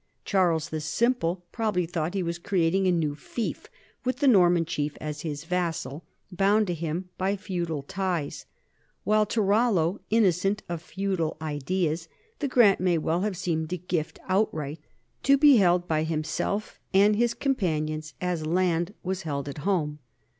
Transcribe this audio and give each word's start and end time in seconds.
Charles 0.25 0.69
the 0.69 0.81
Simple 0.81 1.45
probably 1.51 1.85
thought 1.85 2.15
he 2.15 2.23
was 2.23 2.39
creating 2.39 2.87
a 2.87 2.91
new 2.91 3.13
fief 3.13 3.67
with 4.03 4.17
the 4.17 4.27
Norman 4.27 4.65
chief 4.65 4.97
as 4.99 5.21
his 5.21 5.43
vassal, 5.43 6.03
bound 6.31 6.65
to 6.65 6.73
him 6.73 7.09
by 7.19 7.35
feudal 7.35 7.83
ties, 7.83 8.47
while 9.03 9.27
to 9.27 9.43
Rollo, 9.43 9.99
innocent 10.09 10.63
of 10.67 10.81
feudal 10.81 11.37
ideas, 11.39 12.07
the 12.39 12.47
grant 12.47 12.79
may 12.79 12.97
well 12.97 13.21
have 13.21 13.37
seemed 13.37 13.71
a 13.73 13.77
gift 13.77 14.17
outright 14.27 14.79
to 15.21 15.37
be 15.37 15.57
held 15.57 15.87
by 15.87 16.01
himself 16.01 16.79
and 16.95 17.15
his 17.15 17.35
companions 17.35 18.15
as 18.19 18.43
land 18.43 18.95
was 19.03 19.21
held 19.21 19.47
at 19.47 19.59
home. 19.59 19.99